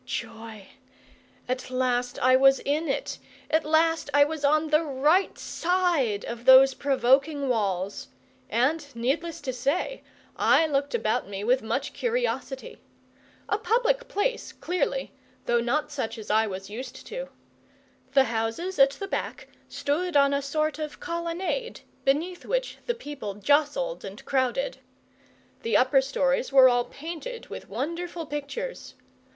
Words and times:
Joy! 0.03 0.69
At 1.47 1.69
last 1.69 2.17
I 2.23 2.35
was 2.35 2.57
in 2.59 2.87
it, 2.87 3.19
at 3.51 3.63
last 3.65 4.09
I 4.15 4.23
was 4.23 4.43
on 4.43 4.69
the 4.69 4.81
right 4.83 5.37
side 5.37 6.25
of 6.25 6.45
those 6.45 6.73
provoking 6.73 7.47
walls; 7.47 8.07
and, 8.49 8.83
needless 8.95 9.39
to 9.41 9.53
say, 9.53 10.01
I 10.35 10.65
looked 10.65 10.95
about 10.95 11.29
me 11.29 11.43
with 11.43 11.61
much 11.61 11.93
curiosity. 11.93 12.81
A 13.47 13.59
public 13.59 14.07
place, 14.07 14.51
clearly, 14.53 15.11
though 15.45 15.61
not 15.61 15.91
such 15.91 16.17
as 16.17 16.31
I 16.31 16.47
was 16.47 16.67
used 16.67 17.05
to. 17.05 17.29
The 18.13 18.23
houses 18.23 18.79
at 18.79 18.93
the 18.93 19.07
back 19.07 19.49
stood 19.69 20.17
on 20.17 20.33
a 20.33 20.41
sort 20.41 20.79
of 20.79 20.99
colonnade, 20.99 21.81
beneath 22.05 22.43
which 22.43 22.79
the 22.87 22.95
people 22.95 23.35
jostled 23.35 24.03
and 24.03 24.25
crowded. 24.25 24.79
The 25.61 25.77
upper 25.77 26.01
stories 26.01 26.51
were 26.51 26.67
all 26.67 26.85
painted 26.85 27.49
with 27.49 27.69
wonderful 27.69 28.25
pictures. 28.25 28.95